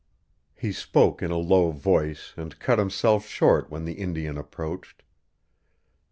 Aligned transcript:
He 0.55 0.71
spoke 0.71 1.21
in 1.21 1.29
a 1.29 1.37
low 1.37 1.69
voice 1.69 2.33
and 2.35 2.57
cut 2.57 2.79
himself 2.79 3.27
short 3.27 3.69
when 3.69 3.85
the 3.85 3.93
Indian 4.01 4.35
approached. 4.35 5.03